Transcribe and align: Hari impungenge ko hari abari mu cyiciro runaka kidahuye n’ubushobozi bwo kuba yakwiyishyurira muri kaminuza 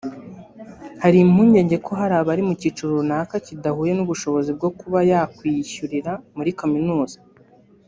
Hari 1.03 1.17
impungenge 1.25 1.75
ko 1.85 1.91
hari 1.99 2.13
abari 2.19 2.41
mu 2.47 2.53
cyiciro 2.59 2.89
runaka 2.99 3.35
kidahuye 3.45 3.91
n’ubushobozi 3.95 4.49
bwo 4.57 4.69
kuba 4.79 4.99
yakwiyishyurira 5.11 6.11
muri 6.37 6.51
kaminuza 6.59 7.17